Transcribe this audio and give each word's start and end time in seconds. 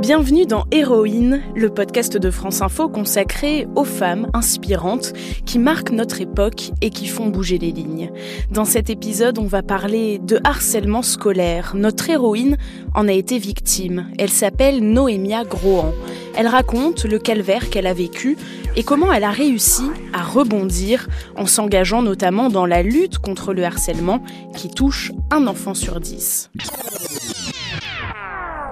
Bienvenue 0.00 0.46
dans 0.46 0.64
Héroïne, 0.70 1.42
le 1.56 1.70
podcast 1.70 2.16
de 2.16 2.30
France 2.30 2.62
Info 2.62 2.88
consacré 2.88 3.66
aux 3.74 3.84
femmes 3.84 4.28
inspirantes 4.32 5.12
qui 5.44 5.58
marquent 5.58 5.90
notre 5.90 6.20
époque 6.20 6.70
et 6.82 6.90
qui 6.90 7.08
font 7.08 7.28
bouger 7.28 7.58
les 7.58 7.72
lignes. 7.72 8.12
Dans 8.52 8.64
cet 8.64 8.90
épisode, 8.90 9.40
on 9.40 9.46
va 9.46 9.62
parler 9.62 10.20
de 10.20 10.38
harcèlement 10.44 11.02
scolaire. 11.02 11.72
Notre 11.74 12.10
héroïne 12.10 12.58
en 12.94 13.08
a 13.08 13.12
été 13.12 13.38
victime. 13.38 14.08
Elle 14.18 14.30
s'appelle 14.30 14.80
Noémia 14.80 15.42
Grohan. 15.42 15.92
Elle 16.36 16.46
raconte 16.46 17.04
le 17.04 17.18
calvaire 17.18 17.70
qu'elle 17.70 17.88
a 17.88 17.94
vécu 17.94 18.36
et 18.76 18.84
comment 18.84 19.12
elle 19.12 19.24
a 19.24 19.30
réussi 19.30 19.84
à 20.12 20.22
rebondir 20.22 21.08
en 21.36 21.46
s'engageant 21.46 22.02
notamment 22.02 22.48
dans 22.50 22.66
la 22.66 22.82
lutte 22.82 23.18
contre 23.18 23.52
le 23.52 23.64
harcèlement 23.64 24.22
qui 24.56 24.68
touche 24.68 25.12
un 25.30 25.46
enfant 25.46 25.74
sur 25.74 26.00
dix. 26.00 26.50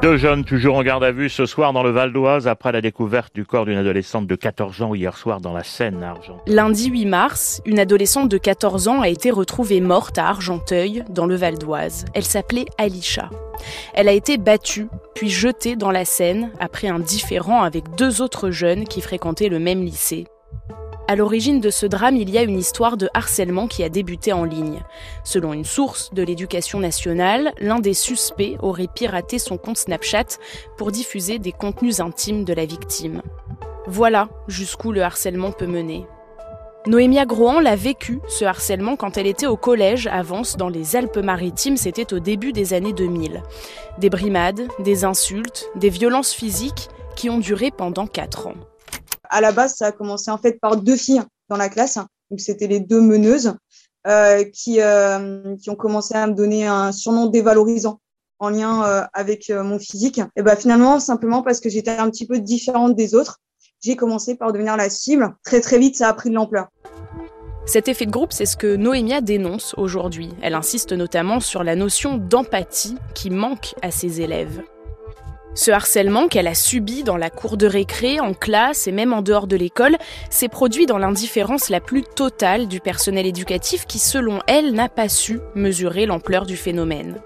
Deux 0.02 0.16
jeunes 0.16 0.46
toujours 0.46 0.76
en 0.76 0.82
garde 0.82 1.04
à 1.04 1.12
vue 1.12 1.28
ce 1.28 1.44
soir 1.44 1.74
dans 1.74 1.82
le 1.82 1.90
Val 1.90 2.10
d'Oise 2.10 2.48
après 2.48 2.72
la 2.72 2.80
découverte 2.80 3.34
du 3.34 3.44
corps 3.44 3.66
d'une 3.66 3.76
adolescente 3.76 4.26
de 4.26 4.34
14 4.34 4.80
ans 4.80 4.94
hier 4.94 5.14
soir 5.14 5.42
dans 5.42 5.52
la 5.52 5.62
Seine 5.62 6.02
à 6.02 6.12
Argenteuil. 6.12 6.54
Lundi 6.54 6.88
8 6.88 7.04
mars, 7.04 7.60
une 7.66 7.78
adolescente 7.78 8.30
de 8.30 8.38
14 8.38 8.88
ans 8.88 9.02
a 9.02 9.10
été 9.10 9.30
retrouvée 9.30 9.82
morte 9.82 10.16
à 10.16 10.26
Argenteuil 10.26 11.04
dans 11.10 11.26
le 11.26 11.34
Val 11.34 11.58
d'Oise. 11.58 12.06
Elle 12.14 12.24
s'appelait 12.24 12.64
Alisha. 12.78 13.28
Elle 13.92 14.08
a 14.08 14.12
été 14.12 14.38
battue 14.38 14.88
puis 15.14 15.28
jetée 15.28 15.76
dans 15.76 15.90
la 15.90 16.06
Seine 16.06 16.50
après 16.60 16.88
un 16.88 16.98
différend 16.98 17.62
avec 17.62 17.94
deux 17.98 18.22
autres 18.22 18.50
jeunes 18.50 18.84
qui 18.84 19.02
fréquentaient 19.02 19.50
le 19.50 19.58
même 19.58 19.82
lycée. 19.82 20.24
À 21.10 21.16
l'origine 21.16 21.58
de 21.58 21.70
ce 21.70 21.86
drame, 21.86 22.16
il 22.16 22.30
y 22.30 22.38
a 22.38 22.42
une 22.44 22.56
histoire 22.56 22.96
de 22.96 23.08
harcèlement 23.14 23.66
qui 23.66 23.82
a 23.82 23.88
débuté 23.88 24.32
en 24.32 24.44
ligne. 24.44 24.80
Selon 25.24 25.52
une 25.52 25.64
source 25.64 26.14
de 26.14 26.22
l'éducation 26.22 26.78
nationale, 26.78 27.52
l'un 27.58 27.80
des 27.80 27.94
suspects 27.94 28.56
aurait 28.60 28.86
piraté 28.86 29.40
son 29.40 29.58
compte 29.58 29.78
Snapchat 29.78 30.38
pour 30.78 30.92
diffuser 30.92 31.40
des 31.40 31.50
contenus 31.50 31.98
intimes 31.98 32.44
de 32.44 32.52
la 32.52 32.64
victime. 32.64 33.22
Voilà 33.88 34.28
jusqu'où 34.46 34.92
le 34.92 35.02
harcèlement 35.02 35.50
peut 35.50 35.66
mener. 35.66 36.06
Noémia 36.86 37.26
Grohan 37.26 37.58
l'a 37.58 37.74
vécu, 37.74 38.20
ce 38.28 38.44
harcèlement, 38.44 38.94
quand 38.94 39.16
elle 39.16 39.26
était 39.26 39.48
au 39.48 39.56
collège 39.56 40.06
à 40.06 40.22
Vence 40.22 40.56
dans 40.56 40.68
les 40.68 40.94
Alpes-Maritimes, 40.94 41.76
c'était 41.76 42.14
au 42.14 42.20
début 42.20 42.52
des 42.52 42.72
années 42.72 42.92
2000. 42.92 43.42
Des 43.98 44.10
brimades, 44.10 44.68
des 44.78 45.04
insultes, 45.04 45.70
des 45.74 45.90
violences 45.90 46.32
physiques 46.32 46.88
qui 47.16 47.28
ont 47.30 47.38
duré 47.38 47.72
pendant 47.72 48.06
4 48.06 48.46
ans 48.46 48.54
à 49.30 49.40
la 49.40 49.52
base, 49.52 49.76
ça 49.76 49.86
a 49.86 49.92
commencé 49.92 50.30
en 50.30 50.38
fait 50.38 50.60
par 50.60 50.76
deux 50.76 50.96
filles 50.96 51.22
dans 51.48 51.56
la 51.56 51.68
classe. 51.68 51.98
Donc, 52.30 52.40
c'était 52.40 52.66
les 52.66 52.80
deux 52.80 53.00
meneuses 53.00 53.54
euh, 54.06 54.44
qui, 54.44 54.80
euh, 54.80 55.56
qui 55.56 55.70
ont 55.70 55.76
commencé 55.76 56.14
à 56.14 56.26
me 56.26 56.34
donner 56.34 56.66
un 56.66 56.92
surnom 56.92 57.26
dévalorisant 57.26 58.00
en 58.38 58.48
lien 58.48 58.84
euh, 58.84 59.02
avec 59.12 59.50
mon 59.50 59.78
physique. 59.78 60.20
Et 60.36 60.42
ben 60.42 60.56
finalement, 60.56 61.00
simplement 61.00 61.42
parce 61.42 61.60
que 61.60 61.68
j'étais 61.68 61.90
un 61.90 62.10
petit 62.10 62.26
peu 62.26 62.38
différente 62.38 62.94
des 62.94 63.14
autres, 63.14 63.38
j'ai 63.82 63.96
commencé 63.96 64.36
par 64.36 64.52
devenir 64.52 64.76
la 64.76 64.88
cible. 64.88 65.34
Très 65.44 65.60
très 65.60 65.78
vite, 65.78 65.96
ça 65.96 66.08
a 66.08 66.14
pris 66.14 66.30
de 66.30 66.34
l'ampleur. 66.34 66.68
Cet 67.66 67.88
effet 67.88 68.06
de 68.06 68.10
groupe, 68.10 68.32
c'est 68.32 68.46
ce 68.46 68.56
que 68.56 68.76
Noémia 68.76 69.20
dénonce 69.20 69.74
aujourd'hui. 69.76 70.30
Elle 70.42 70.54
insiste 70.54 70.92
notamment 70.92 71.40
sur 71.40 71.62
la 71.62 71.76
notion 71.76 72.16
d'empathie 72.16 72.96
qui 73.14 73.30
manque 73.30 73.74
à 73.82 73.90
ses 73.90 74.22
élèves. 74.22 74.62
Ce 75.54 75.72
harcèlement 75.72 76.28
qu'elle 76.28 76.46
a 76.46 76.54
subi 76.54 77.02
dans 77.02 77.16
la 77.16 77.28
cour 77.28 77.56
de 77.56 77.66
récré, 77.66 78.20
en 78.20 78.34
classe 78.34 78.86
et 78.86 78.92
même 78.92 79.12
en 79.12 79.20
dehors 79.20 79.48
de 79.48 79.56
l'école 79.56 79.96
s'est 80.30 80.48
produit 80.48 80.86
dans 80.86 80.98
l'indifférence 80.98 81.70
la 81.70 81.80
plus 81.80 82.02
totale 82.02 82.68
du 82.68 82.80
personnel 82.80 83.26
éducatif 83.26 83.84
qui, 83.86 83.98
selon 83.98 84.40
elle, 84.46 84.72
n'a 84.72 84.88
pas 84.88 85.08
su 85.08 85.40
mesurer 85.56 86.06
l'ampleur 86.06 86.46
du 86.46 86.56
phénomène. 86.56 87.20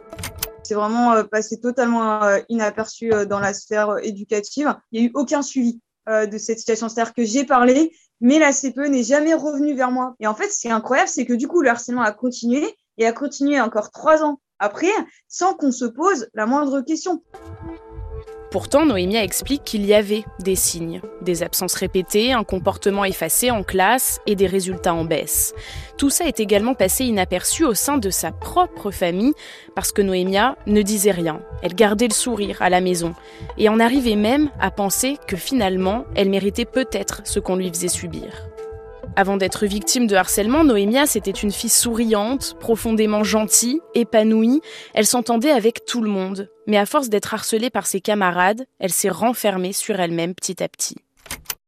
C'est 0.63 0.75
vraiment 0.75 1.13
euh, 1.13 1.25
passé 1.25 1.61
totalement 1.61 2.23
euh, 2.23 2.39
inaperçu 2.49 3.13
euh, 3.13 3.27
dans 3.27 3.41
la 3.41 3.53
sphère 3.53 3.99
éducative. 4.03 4.75
Il 4.91 5.01
n'y 5.01 5.07
a 5.07 5.11
eu 5.11 5.13
aucun 5.15 5.43
suivi 5.43 5.81
de 6.07 6.37
cette 6.37 6.59
situation. 6.59 6.91
C'est-à-dire 6.91 7.15
que 7.15 7.25
j'ai 7.25 7.45
parlé, 7.45 7.91
mais 8.21 8.39
la 8.39 8.53
CPE 8.53 8.91
n'est 8.91 9.03
jamais 9.03 9.33
revenue 9.33 9.75
vers 9.75 9.91
moi. 9.91 10.15
Et 10.21 10.27
en 10.27 10.35
fait, 10.35 10.51
ce 10.51 10.61
qui 10.61 10.69
est 10.69 10.71
incroyable, 10.71 11.09
c'est 11.09 11.25
que 11.25 11.33
du 11.33 11.49
coup, 11.49 11.63
le 11.63 11.71
harcèlement 11.71 12.03
a 12.03 12.13
continué 12.13 12.77
et 12.99 13.07
a 13.07 13.13
continué 13.13 13.59
encore 13.59 13.91
trois 13.91 14.23
ans 14.23 14.39
après, 14.59 14.93
sans 15.29 15.55
qu'on 15.55 15.73
se 15.73 15.87
pose 15.87 16.29
la 16.35 16.45
moindre 16.45 16.83
question. 16.83 17.23
Pourtant, 18.55 18.87
Noémia 18.87 19.25
explique 19.25 19.65
qu'il 19.65 19.85
y 19.85 19.95
avait 19.95 20.23
des 20.39 20.55
signes, 20.55 21.01
des 21.23 21.43
absences 21.43 21.75
répétées, 21.75 22.33
un 22.33 22.45
comportement 22.45 23.05
effacé 23.05 23.51
en 23.51 23.65
classe 23.65 24.21
et 24.29 24.37
des 24.37 24.47
résultats 24.47 24.95
en 24.95 25.05
baisse. 25.05 25.57
Tout 25.99 26.09
ça 26.09 26.27
est 26.27 26.39
également 26.39 26.75
passé 26.75 27.05
inaperçu 27.05 27.65
au 27.65 27.75
sein 27.75 27.99
de 27.99 28.11
sa 28.11 28.31
propre 28.31 28.93
famille 28.93 29.33
parce 29.75 29.91
que 29.91 30.03
Noémia 30.03 30.57
ne 30.69 30.83
disait 30.83 31.11
rien. 31.11 31.41
Elle 31.63 31.75
gardait 31.75 32.07
le 32.07 32.15
sourire 32.15 32.63
à 32.63 32.71
la 32.71 32.81
maison 32.81 33.17
et 33.59 33.69
en 33.69 33.81
arrivait 33.81 34.15
même 34.15 34.51
à 34.61 34.71
penser 34.71 35.17
que 35.27 35.35
finalement, 35.35 36.05
elle 36.15 36.31
méritait 36.31 36.65
peut-être 36.65 37.23
ce 37.25 37.41
qu'on 37.41 37.57
lui 37.57 37.71
faisait 37.71 37.89
subir. 37.89 38.54
Avant 39.17 39.37
d'être 39.37 39.65
victime 39.65 40.09
de 40.09 40.17
harcèlement, 40.17 40.65
Noémia, 40.65 41.07
c'était 41.07 41.31
une 41.31 41.53
fille 41.53 41.71
souriante, 41.71 42.57
profondément 42.59 43.23
gentille, 43.23 43.81
épanouie. 43.95 44.61
Elle 44.93 45.07
s'entendait 45.07 45.53
avec 45.53 45.85
tout 45.85 46.01
le 46.01 46.11
monde. 46.11 46.51
Mais 46.67 46.79
à 46.79 46.85
force 46.85 47.09
d'être 47.09 47.33
harcelée 47.33 47.71
par 47.71 47.87
ses 47.87 48.01
camarades, 48.01 48.67
elle 48.81 48.93
s'est 48.93 49.11
renfermée 49.11 49.73
sur 49.73 50.01
elle-même 50.01 50.35
petit 50.35 50.61
à 50.65 50.69
petit. 50.69 50.97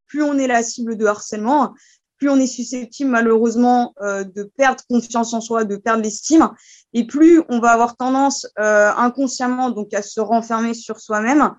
Plus 0.08 0.24
on 0.24 0.36
est 0.38 0.48
la 0.48 0.64
cible 0.64 0.96
de 0.96 1.06
harcèlement, 1.06 1.72
plus 2.18 2.30
on 2.30 2.36
est 2.36 2.48
susceptible 2.48 3.10
malheureusement 3.10 3.94
euh, 4.02 4.24
de 4.24 4.42
perdre 4.56 4.82
confiance 4.90 5.32
en 5.32 5.40
soi, 5.40 5.64
de 5.64 5.76
perdre 5.76 6.02
l'estime, 6.02 6.50
et 6.94 7.06
plus 7.06 7.42
on 7.48 7.60
va 7.60 7.70
avoir 7.70 7.96
tendance 7.96 8.48
euh, 8.58 8.90
inconsciemment 8.96 9.70
donc 9.70 9.94
à 9.94 10.02
se 10.02 10.18
renfermer 10.18 10.74
sur 10.74 10.98
soi-même 10.98 11.52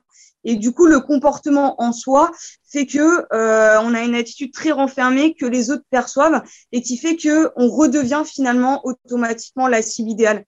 et 0.48 0.56
du 0.56 0.72
coup, 0.72 0.86
le 0.86 1.02
comportement 1.02 1.76
en 1.82 1.92
soi 1.92 2.32
fait 2.72 2.86
que 2.86 3.26
euh, 3.34 3.80
on 3.82 3.94
a 3.94 4.00
une 4.00 4.16
attitude 4.16 4.54
très 4.54 4.72
renfermée 4.72 5.36
que 5.36 5.46
les 5.46 5.72
autres 5.72 5.84
perçoivent 5.90 6.42
et 6.72 6.82
qui 6.82 6.98
fait 6.98 7.18
que 7.18 7.52
on 7.58 7.68
redevient 7.68 8.24
finalement 8.26 8.82
automatiquement 8.86 9.68
la 9.68 9.82
cible 9.82 10.10
idéale. 10.10 10.46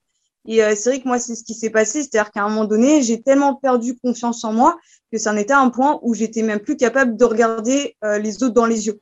Et 0.48 0.64
euh, 0.64 0.72
c'est 0.74 0.88
vrai 0.88 1.00
que 1.00 1.06
moi, 1.06 1.18
c'est 1.18 1.34
ce 1.34 1.44
qui 1.44 1.52
s'est 1.52 1.68
passé, 1.68 2.00
c'est-à-dire 2.00 2.30
qu'à 2.30 2.42
un 2.42 2.48
moment 2.48 2.64
donné, 2.64 3.02
j'ai 3.02 3.20
tellement 3.20 3.54
perdu 3.54 3.94
confiance 4.02 4.42
en 4.42 4.54
moi 4.54 4.78
que 5.12 5.18
ça 5.18 5.32
en 5.32 5.36
était 5.36 5.52
à 5.52 5.60
un 5.60 5.68
point 5.68 5.98
où 6.00 6.14
j'étais 6.14 6.42
même 6.42 6.60
plus 6.60 6.78
capable 6.78 7.18
de 7.18 7.24
regarder 7.26 7.94
euh, 8.02 8.18
les 8.18 8.42
autres 8.42 8.54
dans 8.54 8.66
les 8.66 8.86
yeux. 8.86 8.98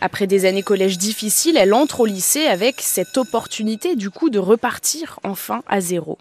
Après 0.00 0.26
des 0.26 0.46
années 0.46 0.64
collège 0.64 0.98
difficiles, 0.98 1.56
elle 1.56 1.72
entre 1.72 2.00
au 2.00 2.06
lycée 2.06 2.46
avec 2.46 2.80
cette 2.80 3.16
opportunité 3.18 3.94
du 3.94 4.10
coup 4.10 4.30
de 4.30 4.40
repartir 4.40 5.20
enfin 5.22 5.62
à 5.68 5.80
zéro. 5.80 6.18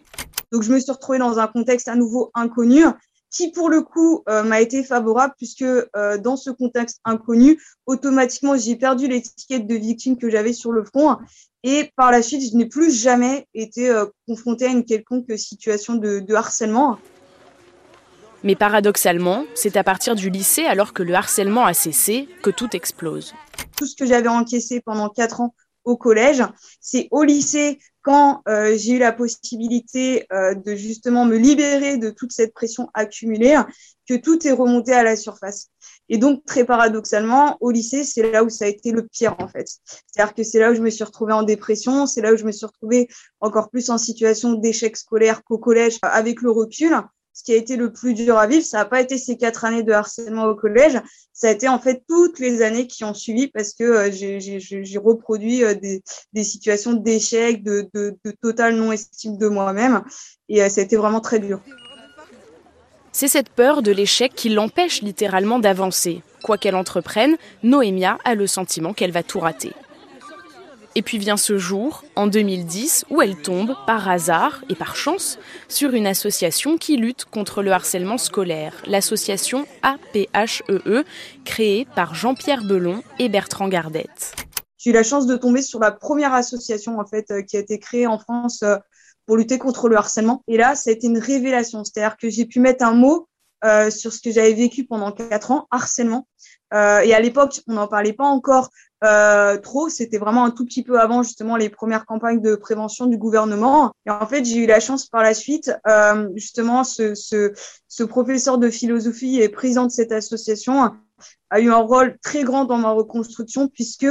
Donc 0.52 0.62
je 0.62 0.72
me 0.72 0.80
suis 0.80 0.92
retrouvée 0.92 1.18
dans 1.18 1.40
un 1.40 1.48
contexte 1.48 1.88
à 1.88 1.96
nouveau 1.96 2.30
inconnu 2.36 2.84
qui 3.32 3.52
pour 3.52 3.70
le 3.70 3.82
coup 3.82 4.24
euh, 4.30 4.44
m'a 4.44 4.62
été 4.62 4.84
favorable 4.84 5.34
puisque 5.38 5.64
euh, 5.64 6.18
dans 6.18 6.36
ce 6.36 6.52
contexte 6.52 7.00
inconnu, 7.06 7.60
automatiquement 7.86 8.58
j'ai 8.58 8.76
perdu 8.76 9.08
l'étiquette 9.08 9.66
de 9.66 9.76
victime 9.76 10.18
que 10.18 10.30
j'avais 10.30 10.54
sur 10.54 10.72
le 10.72 10.84
front 10.84 11.18
et 11.64 11.92
par 11.96 12.12
la 12.12 12.22
suite 12.22 12.52
je 12.52 12.58
n'ai 12.58 12.68
plus 12.68 12.92
jamais 12.92 13.48
été 13.54 13.90
euh, 13.90 14.06
confrontée 14.28 14.66
à 14.66 14.70
une 14.70 14.86
quelconque 14.86 15.32
situation 15.38 15.96
de, 15.96 16.20
de 16.20 16.36
harcèlement. 16.36 17.00
Mais 18.44 18.56
paradoxalement, 18.56 19.46
c'est 19.54 19.78
à 19.78 19.84
partir 19.84 20.16
du 20.16 20.32
lycée, 20.32 20.66
alors 20.66 20.94
que 20.94 21.04
le 21.04 21.14
harcèlement 21.14 21.64
a 21.64 21.76
cessé, 21.76 22.28
que 22.42 22.50
tout 22.50 22.76
explose. 22.76 23.36
Tout 23.78 23.86
ce 23.86 23.96
que 23.96 24.08
j'avais 24.08 24.30
encaissé 24.30 24.82
pendant 24.82 25.10
quatre 25.10 25.42
ans 25.42 25.54
au 25.84 25.96
collège. 25.96 26.44
C'est 26.80 27.08
au 27.12 27.24
lycée, 27.24 27.80
quand 28.02 28.42
euh, 28.48 28.76
j'ai 28.78 28.94
eu 28.94 29.00
la 29.00 29.12
possibilité 29.12 30.26
euh, 30.32 30.56
de 30.56 30.76
justement 30.76 31.26
me 31.26 31.38
libérer 31.38 31.98
de 31.98 32.10
toute 32.10 32.32
cette 32.32 32.54
pression 32.54 32.90
accumulée, 32.94 33.60
que 34.08 34.16
tout 34.16 34.46
est 34.48 34.52
remonté 34.52 34.94
à 34.94 35.04
la 35.04 35.16
surface. 35.16 35.70
Et 36.10 36.18
donc, 36.18 36.44
très 36.46 36.66
paradoxalement, 36.66 37.58
au 37.62 37.72
lycée, 37.72 38.04
c'est 38.04 38.32
là 38.32 38.44
où 38.44 38.50
ça 38.50 38.66
a 38.66 38.68
été 38.68 38.92
le 38.92 39.08
pire, 39.08 39.36
en 39.40 39.48
fait. 39.48 39.68
C'est-à-dire 40.08 40.34
que 40.34 40.44
c'est 40.44 40.60
là 40.60 40.72
où 40.72 40.76
je 40.76 40.82
me 40.82 40.90
suis 40.90 41.04
retrouvée 41.04 41.34
en 41.34 41.44
dépression, 41.44 42.06
c'est 42.08 42.22
là 42.22 42.34
où 42.34 42.38
je 42.38 42.44
me 42.44 42.52
suis 42.52 42.66
retrouvée 42.66 43.08
encore 43.40 43.70
plus 43.70 43.90
en 43.90 43.98
situation 43.98 44.54
d'échec 44.54 44.98
scolaire 44.98 45.44
qu'au 45.44 45.58
collège, 45.58 45.98
avec 46.02 46.42
le 46.42 46.52
recul 46.52 47.02
ce 47.34 47.44
qui 47.44 47.54
a 47.54 47.56
été 47.56 47.76
le 47.76 47.92
plus 47.92 48.14
dur 48.14 48.38
à 48.38 48.48
vivre, 48.48 48.66
ça 48.66 48.80
n'a 48.80 48.86
pas 48.86 49.02
été 49.02 49.18
ces 49.18 49.38
quatre 49.38 49.66
années 49.66 49.84
de 49.84 49.92
harcèlement 49.92 50.46
au 50.46 50.56
collège, 50.56 51.00
ça 51.34 51.48
a 51.48 51.52
été 51.52 51.68
en 51.68 51.80
fait 51.80 52.04
toutes 52.08 52.40
les 52.40 52.62
années 52.62 52.88
qui 52.88 53.04
ont 53.04 53.14
suivi 53.14 53.48
parce 53.48 53.74
que 53.74 53.84
euh, 53.84 54.12
j'ai 54.12 54.98
reproduit 54.98 55.64
euh, 55.64 55.74
des, 55.74 56.44
situations 56.44 56.94
d'échec, 56.94 57.64
de, 57.64 57.90
de, 57.94 58.18
de 58.24 58.32
totale 58.42 58.76
non-estime 58.76 59.38
de 59.38 59.48
moi-même, 59.48 60.04
et 60.50 60.62
euh, 60.62 60.70
ça 60.70 60.82
a 60.82 60.84
été 60.84 60.98
vraiment 60.98 61.22
très 61.22 61.40
dur. 61.40 61.62
C'est 63.14 63.28
cette 63.28 63.50
peur 63.50 63.82
de 63.82 63.92
l'échec 63.92 64.34
qui 64.34 64.50
l'empêche 64.50 65.02
littéralement 65.02 65.60
d'avancer. 65.60 66.22
Quoi 66.44 66.58
qu'elle 66.58 66.76
entreprenne, 66.76 67.38
Noémia 67.62 68.18
a 68.24 68.36
le 68.36 68.48
sentiment 68.48 68.94
qu'elle 68.94 69.12
va 69.12 69.24
tout 69.24 69.40
rater. 69.40 69.74
Et 70.96 71.02
puis 71.02 71.18
vient 71.18 71.38
ce 71.38 71.58
jour, 71.58 72.04
en 72.16 72.28
2010, 72.28 73.06
où 73.10 73.22
elle 73.22 73.38
tombe, 73.38 73.76
par 73.88 74.10
hasard 74.10 74.64
et 74.70 74.76
par 74.76 74.96
chance, 74.96 75.40
sur 75.70 75.94
une 75.94 76.06
association 76.06 76.78
qui 76.78 76.98
lutte 76.98 77.26
contre 77.26 77.64
le 77.64 77.72
harcèlement 77.72 78.18
scolaire, 78.18 78.76
l'association 78.86 79.66
APHEE, 79.84 80.28
e, 80.70 81.04
créée 81.46 81.88
par 81.96 82.14
Jean-Pierre 82.14 82.64
Belon 82.64 83.04
et 83.20 83.30
Bertrand 83.30 83.70
Gardette. 83.70 84.36
J'ai 84.78 84.90
eu 84.90 84.94
la 84.94 85.04
chance 85.04 85.28
de 85.28 85.38
tomber 85.38 85.62
sur 85.62 85.80
la 85.80 85.92
première 85.92 86.34
association 86.34 87.00
en 87.00 87.06
fait 87.06 87.30
euh, 87.32 87.42
qui 87.44 87.56
a 87.56 87.60
été 87.60 87.78
créée 87.80 88.08
en 88.08 88.18
France 88.18 88.64
euh, 88.64 88.78
pour 89.28 89.38
lutter 89.38 89.60
contre 89.60 89.88
le 89.88 89.96
harcèlement. 89.96 90.44
Et 90.48 90.58
là, 90.58 90.76
ça 90.76 90.90
a 90.90 90.94
été 90.94 91.08
une 91.08 91.20
révélation. 91.20 91.84
C'est-à-dire 91.84 92.18
que 92.18 92.30
j'ai 92.30 92.46
pu 92.46 92.60
mettre 92.60 92.84
un 92.84 92.94
mot 92.94 93.28
euh, 93.66 93.90
sur 93.90 94.14
ce 94.14 94.22
que 94.22 94.32
j'avais 94.32 94.54
vécu 94.54 94.86
pendant 94.86 95.12
quatre 95.12 95.52
ans, 95.52 95.68
harcèlement. 95.72 96.28
Euh, 96.74 97.00
et 97.00 97.14
à 97.14 97.20
l'époque, 97.20 97.62
on 97.68 97.74
n'en 97.74 97.88
parlait 97.88 98.14
pas 98.14 98.26
encore 98.26 98.70
euh, 99.04 99.58
trop. 99.58 99.90
C'était 99.90 100.18
vraiment 100.18 100.46
un 100.46 100.52
tout 100.52 100.66
petit 100.66 100.84
peu 100.84 101.00
avant 101.00 101.24
justement 101.24 101.58
les 101.58 101.70
premières 101.70 102.06
campagnes 102.06 102.42
de 102.42 102.56
prévention 102.56 103.08
du 103.08 103.18
gouvernement. 103.18 103.92
Et 104.06 104.10
en 104.10 104.26
fait, 104.26 104.46
j'ai 104.46 104.58
eu 104.58 104.66
la 104.68 104.80
chance 104.80 105.08
par 105.08 105.24
la 105.24 105.34
suite, 105.34 105.72
euh, 105.88 106.30
justement, 106.36 106.84
ce, 106.84 107.16
ce, 107.16 107.52
ce, 107.88 108.04
professeur 108.04 108.58
de 108.58 108.70
philosophie 108.70 109.42
et 109.42 109.50
président 109.50 109.86
de 109.86 109.92
cette 109.92 110.12
association 110.12 110.92
a 111.50 111.60
eu 111.60 111.70
un 111.70 111.78
rôle 111.78 112.18
très 112.24 112.44
grand 112.44 112.66
dans 112.66 112.78
ma 112.78 112.92
reconstruction 112.92 113.68
puisque 113.68 114.08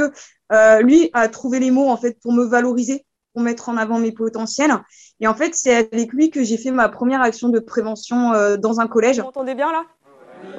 euh, 0.51 0.81
lui 0.81 1.09
a 1.13 1.27
trouvé 1.27 1.59
les 1.59 1.71
mots 1.71 1.89
en 1.89 1.97
fait 1.97 2.17
pour 2.21 2.33
me 2.33 2.43
valoriser, 2.43 3.05
pour 3.33 3.41
mettre 3.41 3.69
en 3.69 3.77
avant 3.77 3.99
mes 3.99 4.11
potentiels. 4.11 4.73
Et 5.19 5.27
en 5.27 5.33
fait, 5.33 5.53
c'est 5.55 5.75
avec 5.75 6.11
lui 6.13 6.29
que 6.29 6.43
j'ai 6.43 6.57
fait 6.57 6.71
ma 6.71 6.89
première 6.89 7.21
action 7.21 7.49
de 7.49 7.59
prévention 7.59 8.33
euh, 8.33 8.57
dans 8.57 8.79
un 8.79 8.87
collège. 8.87 9.19
Vous 9.19 9.25
m'entendez 9.25 9.55
bien 9.55 9.71
là? 9.71 9.83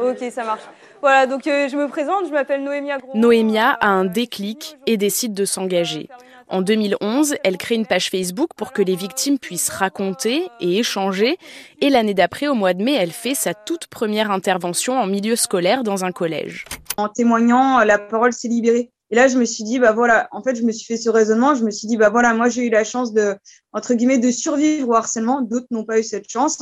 Ok, 0.00 0.24
ça 0.30 0.44
marche. 0.44 0.62
Voilà, 1.00 1.26
donc 1.26 1.46
euh, 1.46 1.68
je 1.68 1.76
me 1.76 1.88
présente, 1.88 2.26
je 2.28 2.32
m'appelle 2.32 2.62
Noémia 2.62 2.98
Gros. 2.98 3.16
Noémia 3.16 3.70
a 3.80 3.88
un 3.88 4.04
déclic 4.04 4.78
et 4.86 4.96
décide 4.96 5.34
de 5.34 5.44
s'engager. 5.44 6.08
En 6.46 6.62
2011, 6.62 7.36
elle 7.42 7.56
crée 7.56 7.74
une 7.74 7.86
page 7.86 8.10
Facebook 8.10 8.50
pour 8.56 8.72
que 8.72 8.82
les 8.82 8.94
victimes 8.94 9.38
puissent 9.38 9.70
raconter 9.70 10.48
et 10.60 10.78
échanger. 10.78 11.38
Et 11.80 11.90
l'année 11.90 12.14
d'après, 12.14 12.46
au 12.46 12.54
mois 12.54 12.74
de 12.74 12.84
mai, 12.84 12.92
elle 12.92 13.10
fait 13.10 13.34
sa 13.34 13.54
toute 13.54 13.86
première 13.86 14.30
intervention 14.30 14.98
en 14.98 15.06
milieu 15.06 15.34
scolaire 15.34 15.82
dans 15.82 16.04
un 16.04 16.12
collège. 16.12 16.66
En 16.98 17.08
témoignant, 17.08 17.80
la 17.80 17.98
parole 17.98 18.32
s'est 18.32 18.48
libérée. 18.48 18.91
Et 19.12 19.14
là, 19.14 19.28
je 19.28 19.36
me 19.36 19.44
suis 19.44 19.62
dit, 19.62 19.78
bah 19.78 19.92
voilà, 19.92 20.26
en 20.32 20.42
fait, 20.42 20.54
je 20.56 20.62
me 20.62 20.72
suis 20.72 20.86
fait 20.86 20.96
ce 20.96 21.10
raisonnement. 21.10 21.54
Je 21.54 21.64
me 21.64 21.70
suis 21.70 21.86
dit, 21.86 21.98
bah 21.98 22.08
voilà, 22.08 22.32
moi, 22.32 22.48
j'ai 22.48 22.66
eu 22.66 22.70
la 22.70 22.82
chance 22.82 23.12
de, 23.12 23.36
entre 23.74 23.92
guillemets, 23.92 24.16
de 24.16 24.30
survivre 24.30 24.88
au 24.88 24.94
harcèlement. 24.94 25.42
D'autres 25.42 25.66
n'ont 25.70 25.84
pas 25.84 26.00
eu 26.00 26.02
cette 26.02 26.30
chance. 26.30 26.60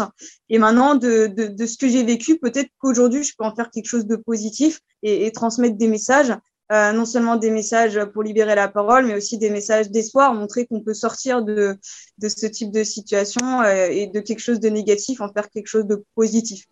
Et 0.48 0.58
maintenant, 0.58 0.96
de, 0.96 1.28
de, 1.28 1.46
de 1.46 1.66
ce 1.66 1.78
que 1.78 1.88
j'ai 1.88 2.02
vécu, 2.02 2.38
peut-être 2.38 2.68
qu'aujourd'hui, 2.80 3.22
je 3.22 3.34
peux 3.38 3.44
en 3.44 3.54
faire 3.54 3.70
quelque 3.70 3.86
chose 3.86 4.04
de 4.04 4.16
positif 4.16 4.80
et, 5.04 5.26
et 5.26 5.30
transmettre 5.30 5.76
des 5.76 5.86
messages. 5.86 6.34
Euh, 6.72 6.92
non 6.92 7.04
seulement 7.04 7.36
des 7.36 7.50
messages 7.50 8.04
pour 8.12 8.24
libérer 8.24 8.56
la 8.56 8.68
parole, 8.68 9.06
mais 9.06 9.14
aussi 9.14 9.38
des 9.38 9.50
messages 9.50 9.90
d'espoir, 9.90 10.34
montrer 10.34 10.66
qu'on 10.66 10.80
peut 10.80 10.94
sortir 10.94 11.42
de, 11.42 11.76
de 12.18 12.28
ce 12.28 12.46
type 12.46 12.72
de 12.72 12.84
situation 12.84 13.62
euh, 13.62 13.88
et 13.90 14.08
de 14.08 14.20
quelque 14.20 14.38
chose 14.38 14.60
de 14.60 14.68
négatif, 14.68 15.20
en 15.20 15.32
faire 15.32 15.50
quelque 15.50 15.66
chose 15.66 15.86
de 15.86 16.04
positif 16.14 16.66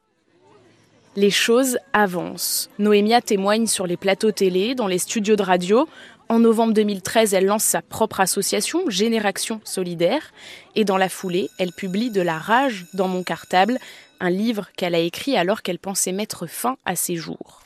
les 1.18 1.30
choses 1.30 1.78
avancent. 1.92 2.70
Noémia 2.78 3.20
témoigne 3.20 3.66
sur 3.66 3.88
les 3.88 3.96
plateaux 3.96 4.30
télé, 4.30 4.76
dans 4.76 4.86
les 4.86 4.98
studios 4.98 5.34
de 5.34 5.42
radio. 5.42 5.88
En 6.28 6.38
novembre 6.38 6.74
2013, 6.74 7.34
elle 7.34 7.46
lance 7.46 7.64
sa 7.64 7.82
propre 7.82 8.20
association, 8.20 8.88
Génération 8.88 9.60
Solidaire. 9.64 10.32
Et 10.76 10.84
dans 10.84 10.96
la 10.96 11.08
foulée, 11.08 11.50
elle 11.58 11.72
publie 11.72 12.10
De 12.10 12.20
la 12.20 12.38
rage 12.38 12.86
dans 12.94 13.08
mon 13.08 13.24
cartable, 13.24 13.78
un 14.20 14.30
livre 14.30 14.68
qu'elle 14.76 14.94
a 14.94 15.00
écrit 15.00 15.36
alors 15.36 15.62
qu'elle 15.62 15.80
pensait 15.80 16.12
mettre 16.12 16.46
fin 16.46 16.76
à 16.84 16.94
ses 16.94 17.16
jours. 17.16 17.62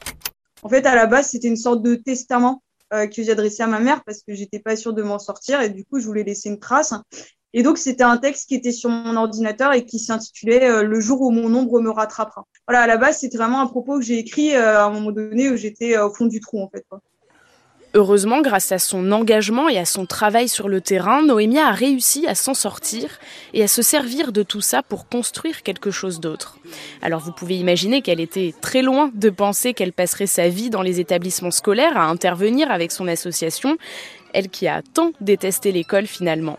En 0.63 0.71
fait, 0.71 0.87
à 0.87 0.95
la 0.95 1.07
base, 1.07 1.29
c'était 1.29 1.49
une 1.49 1.57
sorte 1.57 1.83
de 1.83 1.95
testament 1.95 2.63
euh, 2.95 3.07
que 3.07 3.23
j'ai 3.23 3.33
adressé 3.33 3.63
à 3.63 3.67
ma 3.67 3.81
mère 3.81 4.03
parce 4.05 4.23
que 4.23 4.33
j'étais 4.33 4.61
pas 4.61 4.77
sûre 4.77 4.95
de 4.95 5.03
m'en 5.03 5.19
sortir 5.19 5.61
et 5.61 5.69
du 5.69 5.85
coup, 5.85 6.01
je 6.01 6.07
voulais 6.07 6.25
laisser 6.25 6.49
une 6.49 6.59
trace. 6.59 6.95
Et 7.55 7.63
donc, 7.63 7.79
c'était 7.79 8.05
un 8.05 8.17
texte 8.17 8.49
qui 8.49 8.55
était 8.55 8.73
sur 8.73 8.89
mon 8.89 9.17
ordinateur 9.17 9.73
et 9.73 9.85
qui 9.85 9.99
s'intitulait 9.99 10.69
euh, 10.69 10.83
Le 10.83 11.01
jour 11.01 11.21
où 11.21 11.31
mon 11.31 11.55
ombre 11.55 11.81
me 11.81 11.91
rattrapera. 11.91 12.47
Voilà, 12.67 12.85
à 12.85 12.87
la 12.87 12.97
base, 12.97 13.19
c'était 13.19 13.37
vraiment 13.37 13.61
un 13.61 13.67
propos 13.67 13.99
que 13.99 14.05
j'ai 14.05 14.19
écrit 14.19 14.55
euh, 14.55 14.79
à 14.79 14.85
un 14.85 14.91
moment 14.91 15.13
donné 15.13 15.51
où 15.51 15.57
j'étais 15.57 15.97
euh, 15.97 16.07
au 16.07 16.15
fond 16.15 16.27
du 16.27 16.41
trou, 16.41 16.63
en 16.63 16.69
fait. 16.71 16.85
Heureusement, 17.95 18.41
grâce 18.41 18.73
à 18.73 18.79
son 18.79 19.13
engagement 19.13 19.69
et 19.69 19.77
à 19.77 19.85
son 19.85 20.07
travail 20.07 20.49
sur 20.49 20.71
le 20.71 20.81
terrain, 20.81 21.21
Noémia 21.21 21.67
a 21.67 21.73
réussi 21.73 22.27
à 22.27 22.35
s'en 22.35 22.55
sortir 22.55 23.19
et 23.53 23.63
à 23.63 23.69
se 23.69 23.83
servir 23.83 24.33
de 24.33 24.43
tout 24.43 24.63
ça 24.63 24.83
pour 24.83 25.09
construire 25.11 25.63
quelque 25.63 25.91
chose 25.91 26.19
d'autre. 26.19 26.57
Alors 27.03 27.21
vous 27.21 27.33
pouvez 27.33 27.59
imaginer 27.59 28.01
qu'elle 28.01 28.21
était 28.21 28.55
très 28.63 28.81
loin 28.81 29.11
de 29.13 29.29
penser 29.29 29.75
qu'elle 29.75 29.93
passerait 29.93 30.27
sa 30.27 30.49
vie 30.49 30.71
dans 30.71 30.81
les 30.81 31.01
établissements 31.01 31.51
scolaires 31.51 31.99
à 31.99 32.07
intervenir 32.07 32.71
avec 32.71 32.93
son 32.93 33.09
association, 33.09 33.77
elle 34.33 34.49
qui 34.49 34.69
a 34.69 34.81
tant 34.81 35.13
détesté 35.21 35.71
l'école 35.71 36.07
finalement. 36.07 36.59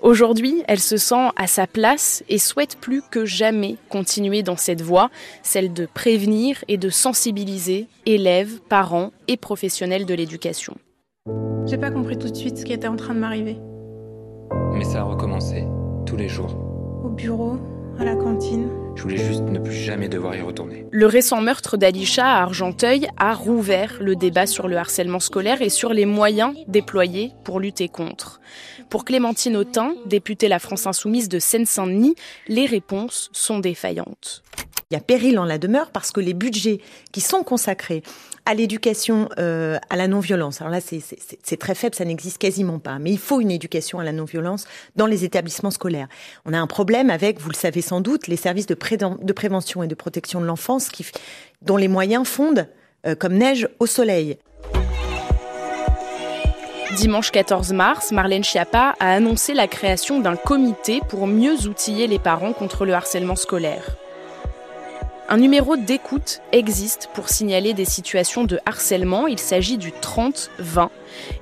Aujourd'hui, 0.00 0.62
elle 0.68 0.78
se 0.78 0.96
sent 0.96 1.28
à 1.36 1.46
sa 1.48 1.66
place 1.66 2.22
et 2.28 2.38
souhaite 2.38 2.76
plus 2.76 3.02
que 3.02 3.24
jamais 3.24 3.76
continuer 3.88 4.42
dans 4.42 4.56
cette 4.56 4.80
voie, 4.80 5.10
celle 5.42 5.72
de 5.72 5.86
prévenir 5.92 6.64
et 6.68 6.76
de 6.76 6.88
sensibiliser 6.88 7.88
élèves, 8.06 8.60
parents 8.68 9.10
et 9.26 9.36
professionnels 9.36 10.06
de 10.06 10.14
l'éducation. 10.14 10.76
J'ai 11.66 11.78
pas 11.78 11.90
compris 11.90 12.16
tout 12.16 12.28
de 12.28 12.36
suite 12.36 12.58
ce 12.58 12.64
qui 12.64 12.72
était 12.72 12.88
en 12.88 12.96
train 12.96 13.14
de 13.14 13.18
m'arriver. 13.18 13.58
Mais 14.72 14.84
ça 14.84 15.00
a 15.00 15.02
recommencé, 15.02 15.64
tous 16.06 16.16
les 16.16 16.28
jours. 16.28 16.56
Au 17.04 17.08
bureau, 17.08 17.58
à 17.98 18.04
la 18.04 18.14
cantine. 18.14 18.68
Je 18.98 19.04
voulais 19.04 19.16
juste 19.16 19.44
ne 19.44 19.60
plus 19.60 19.72
jamais 19.72 20.08
devoir 20.08 20.34
y 20.34 20.42
retourner. 20.42 20.84
Le 20.90 21.06
récent 21.06 21.40
meurtre 21.40 21.76
d'Alisha 21.76 22.26
à 22.26 22.42
Argenteuil 22.42 23.06
a 23.16 23.32
rouvert 23.32 23.98
le 24.00 24.16
débat 24.16 24.48
sur 24.48 24.66
le 24.66 24.76
harcèlement 24.76 25.20
scolaire 25.20 25.62
et 25.62 25.68
sur 25.68 25.92
les 25.92 26.04
moyens 26.04 26.56
déployés 26.66 27.30
pour 27.44 27.60
lutter 27.60 27.88
contre. 27.88 28.40
Pour 28.90 29.04
Clémentine 29.04 29.56
Autain, 29.56 29.94
députée 30.06 30.48
La 30.48 30.58
France 30.58 30.88
Insoumise 30.88 31.28
de 31.28 31.38
Seine-Saint-Denis, 31.38 32.16
les 32.48 32.66
réponses 32.66 33.30
sont 33.32 33.60
défaillantes. 33.60 34.42
Il 34.90 34.94
y 34.94 34.96
a 34.96 35.00
péril 35.00 35.38
en 35.38 35.44
la 35.44 35.58
demeure 35.58 35.92
parce 35.92 36.10
que 36.10 36.20
les 36.20 36.34
budgets 36.34 36.80
qui 37.12 37.20
sont 37.20 37.44
consacrés 37.44 38.02
à 38.48 38.54
l'éducation 38.54 39.28
euh, 39.38 39.78
à 39.90 39.96
la 39.96 40.08
non-violence, 40.08 40.62
alors 40.62 40.72
là 40.72 40.80
c'est 40.80 41.56
très 41.58 41.74
faible, 41.74 41.94
ça 41.94 42.06
n'existe 42.06 42.38
quasiment 42.38 42.78
pas, 42.78 42.98
mais 42.98 43.10
il 43.10 43.18
faut 43.18 43.42
une 43.42 43.50
éducation 43.50 43.98
à 43.98 44.04
la 44.04 44.12
non-violence 44.12 44.64
dans 44.96 45.04
les 45.04 45.26
établissements 45.26 45.70
scolaires. 45.70 46.08
On 46.46 46.54
a 46.54 46.58
un 46.58 46.66
problème 46.66 47.10
avec, 47.10 47.40
vous 47.40 47.50
le 47.50 47.54
savez 47.54 47.82
sans 47.82 48.00
doute, 48.00 48.26
les 48.26 48.36
services 48.36 48.64
de, 48.64 48.74
prévention 48.74 49.82
et 49.82 49.86
de 49.86 49.94
protection 49.94 50.40
de 50.40 50.46
l'enfance 50.46 50.88
dont 51.60 51.76
les 51.76 51.88
moyens 51.88 52.26
fondent 52.26 52.66
euh, 53.06 53.14
comme 53.14 53.34
neige 53.34 53.68
au 53.80 53.86
soleil. 53.86 54.38
Dimanche 56.96 57.30
14 57.30 57.74
mars, 57.74 58.12
Marlène 58.12 58.44
Schiappa 58.44 58.94
a 58.98 59.12
annoncé 59.12 59.52
la 59.52 59.66
création 59.66 60.20
d'un 60.20 60.36
comité 60.36 61.02
pour 61.06 61.26
mieux 61.26 61.66
outiller 61.66 62.06
les 62.06 62.18
parents 62.18 62.54
contre 62.54 62.86
le 62.86 62.94
harcèlement 62.94 63.36
scolaire. 63.36 63.98
Un 65.30 65.36
numéro 65.36 65.76
d'écoute 65.76 66.40
existe 66.52 67.10
pour 67.12 67.28
signaler 67.28 67.74
des 67.74 67.84
situations 67.84 68.44
de 68.44 68.58
harcèlement. 68.64 69.26
Il 69.26 69.38
s'agit 69.38 69.76
du 69.76 69.90
30-20. 69.90 70.88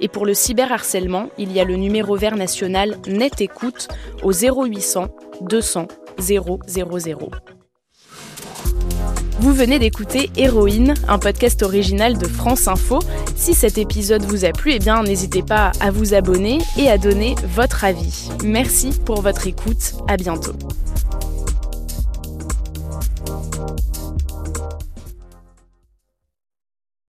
Et 0.01 0.09
pour 0.09 0.27
le 0.27 0.35
cyberharcèlement, 0.35 1.29
il 1.39 1.53
y 1.53 1.61
a 1.61 1.65
le 1.65 1.77
numéro 1.77 2.17
vert 2.17 2.35
national 2.35 2.97
Net 3.07 3.41
Écoute 3.41 3.87
au 4.25 4.33
0800 4.33 5.07
200 5.41 5.87
000. 6.19 6.61
Vous 9.39 9.53
venez 9.53 9.79
d'écouter 9.79 10.31
Héroïne, 10.37 10.95
un 11.07 11.21
podcast 11.21 11.63
original 11.63 12.19
de 12.19 12.27
France 12.27 12.67
Info. 12.67 12.99
Si 13.37 13.55
cet 13.55 13.79
épisode 13.79 14.23
vous 14.23 14.45
a 14.45 14.51
plu, 14.51 14.73
eh 14.73 14.79
bien 14.81 15.05
n'hésitez 15.05 15.43
pas 15.43 15.71
à 15.79 15.93
vous 15.93 16.15
abonner 16.15 16.59
et 16.77 16.91
à 16.91 16.99
donner 16.99 17.37
votre 17.55 17.85
avis. 17.85 18.31
Merci 18.43 18.91
pour 19.05 19.21
votre 19.21 19.47
écoute. 19.47 19.95
À 20.09 20.17
bientôt. 20.17 20.55